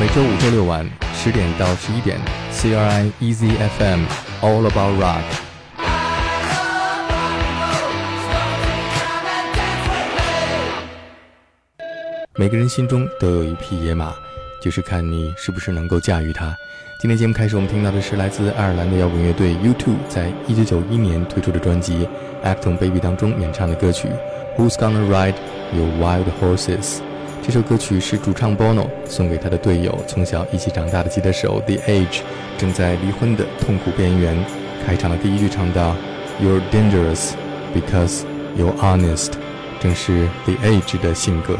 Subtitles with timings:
[0.00, 2.16] 每周五、周六晚十点到十一点
[2.52, 4.04] ，CRI Easy FM
[4.40, 5.24] All About Rock。
[12.36, 14.14] 每个人心中都有一匹野马，
[14.62, 16.56] 就是看你是不是能够驾驭它。
[17.02, 22.08] 今天节目开始，我们听到的是来自爱尔兰的摇滚乐队 U2 在一九九一年推出的专辑
[22.46, 24.06] 《Acton Baby》当中演唱的歌曲
[24.62, 25.34] 《Who's Gonna Ride
[25.74, 26.98] Your Wild Horses》。
[27.42, 32.20] 这首歌曲是主唱 Bono 送给他的队友，从小一起长大的吉他手 The Age，
[32.58, 34.36] 正在离婚的痛苦边缘。
[34.86, 35.96] 开场的第一句唱到
[36.42, 37.30] ：“You're dangerous
[37.74, 38.22] because
[38.56, 39.32] you're honest”，
[39.80, 41.58] 正是 The Age 的性格。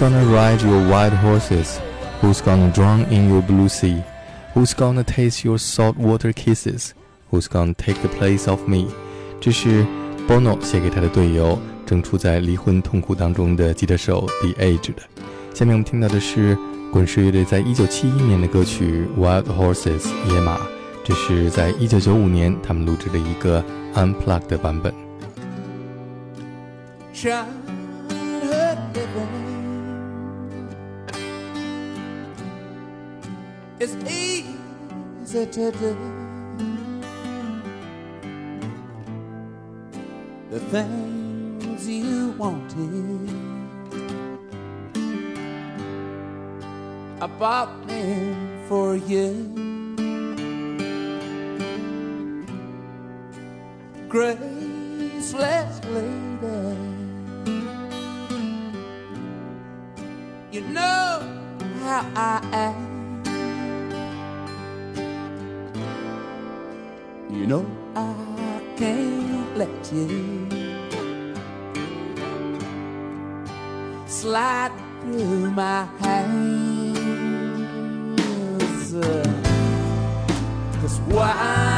[0.00, 1.78] Gonna ride your white horses?
[2.22, 4.02] Who's gonna drown in your blue sea?
[4.54, 6.94] Who's gonna taste your saltwater kisses?
[7.30, 8.86] Who's gonna take the place of me?
[9.42, 9.84] 这是
[10.26, 15.02] Bono 写给他的队友，正处在离婚痛苦当中的吉他手 The Age 的。
[15.54, 16.56] 下面我们听到的是
[16.90, 20.00] 滚石乐队在一九七一年的歌曲《Wild Horses》
[20.32, 20.58] 野马，
[21.04, 23.62] 这是在一九九五年他们录制的一个
[23.94, 24.94] Unplugged 版本。
[33.82, 35.96] It's easy to do
[40.50, 43.30] the things you wanted.
[47.22, 49.32] I bought them for you.
[54.10, 56.76] Graceless lady,
[60.52, 61.22] you know
[61.82, 62.89] how I am.
[67.50, 67.66] Know
[67.96, 70.46] I can't let you
[74.06, 74.70] slide
[75.00, 77.40] through my hands.
[80.80, 81.69] Cause wild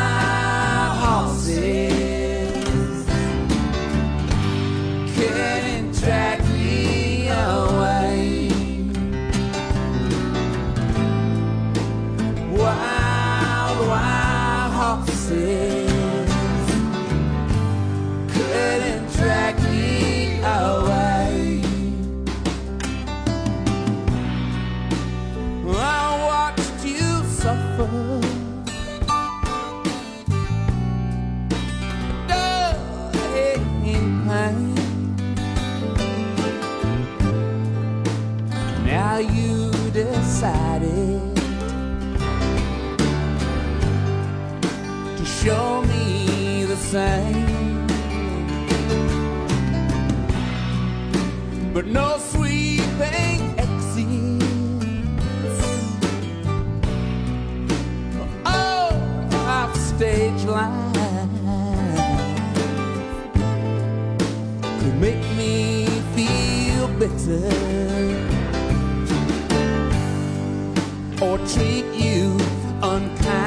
[71.22, 72.36] or treat you
[72.82, 73.41] unkind.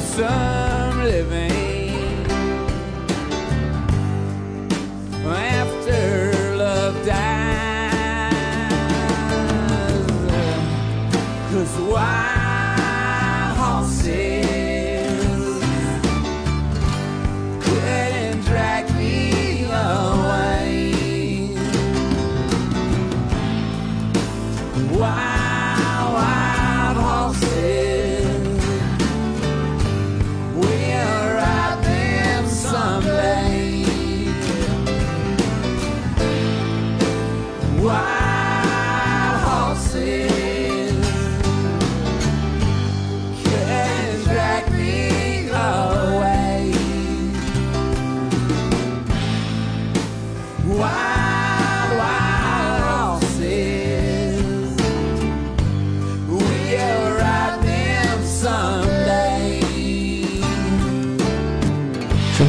[0.00, 1.75] Some living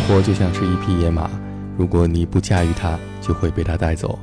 [0.09, 1.29] 我就像是一匹野马，
[1.77, 4.17] 如果你不驾驭它，就会被它带走。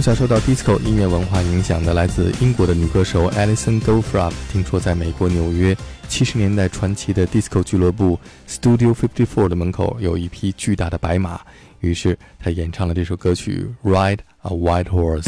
[0.00, 5.76] 从小受到 disco 音乐文化影响的来自英国的女歌手 Alison Goldfrapp，听说在美国纽约
[6.08, 11.38] 七十年代传奇的 disco 俱乐部 Studio Fifty Four 的门口有一匹巨大的白马，
[11.80, 15.22] 于是她演唱了这首歌曲《Ride a White Horse》。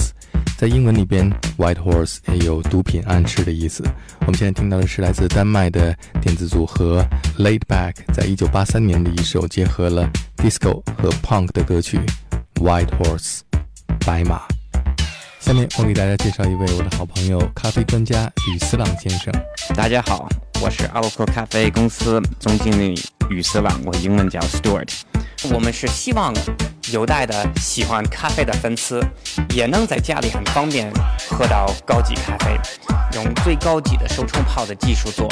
[0.56, 3.84] 在英文里边，White Horse 也有毒品暗示的意思。
[4.20, 12.00] 我们现在听到的是来自丹麦的电子组合 Laid Back 在一九八三年的一首结合了 disco 和 punk 的歌曲
[12.64, 13.40] 《White Horse》。
[14.06, 14.40] 白马。
[15.42, 19.34] 下面我给大家介绍一位我的好朋友，咖啡专家吕思朗先生。
[19.74, 20.28] 大家好，
[20.62, 22.94] 我是阿洛克咖啡公司总经理
[23.28, 25.00] 吕思朗，我英文叫 Stuart。
[25.52, 26.32] 我们是希望
[26.92, 29.04] 有代的喜欢咖啡的粉丝，
[29.52, 30.88] 也能在家里很方便
[31.28, 32.56] 喝到高级咖啡，
[33.14, 35.28] 用最高级的手冲泡的技术做，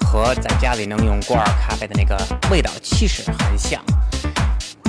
[0.00, 2.14] 和在家里能用挂耳咖啡的那个
[2.50, 3.82] 味道其实很像。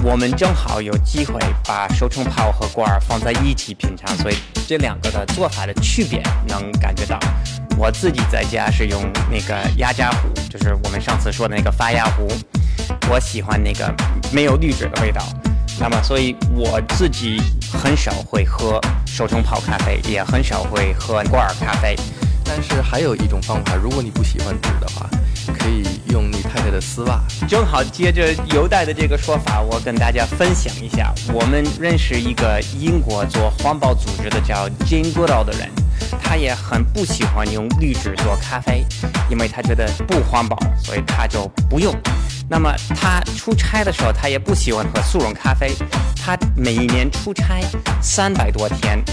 [0.05, 1.33] 我们正好有机会
[1.65, 4.35] 把手冲泡和挂耳放在一起品尝，所以
[4.67, 7.17] 这两个的做法的区别能感觉到。
[7.75, 12.27] 我自己在家是用那个压加壶，就是我们上次说的那个发压壶。
[13.09, 13.91] 我喜欢那个
[14.31, 15.25] 没有滤纸的味道，
[15.79, 17.41] 那么所以我自己
[17.73, 21.95] 很少会喝手冲泡咖啡，也很少会喝挂耳咖啡。
[22.43, 25.09] 但是还有一种方法，如果你不喜欢纸的话，
[25.57, 27.21] 可以用你太太的丝袜。
[27.47, 31.13] 正好接着邮袋的这个说法，我跟大家分享一下。
[31.33, 35.69] 我们认识一个英国做环保组织的叫 Jane Goodall 的人，
[36.21, 38.85] 他也很不喜欢用滤纸做咖啡，
[39.29, 41.93] 因为他觉得不环保，所以他就不用。
[42.47, 45.73] 那么他出差的时候，他也不喜欢喝速溶咖啡，
[46.15, 47.59] 他每一年出差
[48.01, 49.03] 三百多天，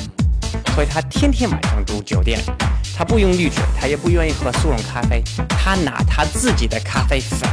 [0.75, 2.41] 所以他天天晚上住酒店。
[2.95, 7.49] 他不用滤纸，他也不愿意喝速溶咖啡，他拿他自己的咖啡粉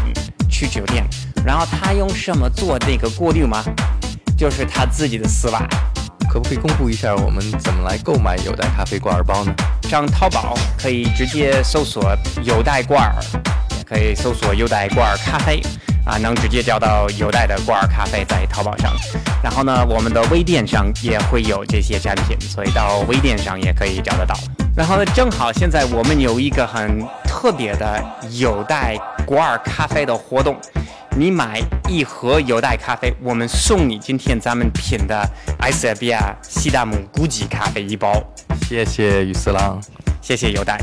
[0.50, 1.08] 去酒店，
[1.46, 3.64] 然后他用什么做那个过滤吗？
[4.38, 5.66] 就是他自己的丝袜。
[6.30, 9.54] 可不可以公布一下我们怎么来购买有袋咖啡挂耳包呢？
[9.84, 13.16] 上淘宝可以直接搜索有袋挂耳，
[13.78, 15.60] 也可以搜索有袋挂耳咖啡，
[16.10, 18.92] 啊，能直接找到有袋的挂耳咖啡在淘宝上。
[19.44, 24.34] 然后呢，我们的微店上也会有这些产品，所以到微店上也可以找得到。
[24.76, 30.58] 然后呢，正好现在我们有一个很特别的有袋挂耳咖啡的活动，
[31.16, 35.24] 你买一盒有袋咖啡，我们送你今天咱们品的
[35.60, 38.20] 埃塞俄比亚西达姆古吉咖啡一包。
[38.68, 39.80] 谢谢于四郎，
[40.24, 40.80] 谢谢有袋。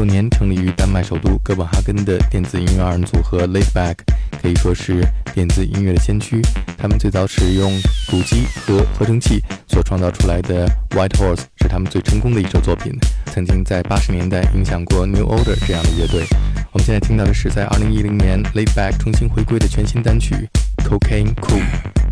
[0.00, 3.96] 九年成立于丹麦首都哥本哈根的电子音乐二人组合 Laidback，
[4.40, 6.40] 可以说是电子音乐的先驱。
[6.78, 7.70] 他们最早使用
[8.08, 16.24] 鼓机和合成器所创造出来的 White Horse 是他们最成功的一首作品，曾经在八十年代影响过 New Order 这样的乐队。
[16.72, 22.09] 我们现在听到的是在二零一零年 Laidback 重新回归的全新单曲 Cocaine Cool。